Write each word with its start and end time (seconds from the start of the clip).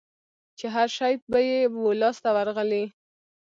چي 0.57 0.65
هرشی 0.75 1.13
به 1.31 1.39
یې 1.49 1.59
وو 1.81 1.97
لاس 2.01 2.17
ته 2.23 2.29
ورغلی 2.35 2.83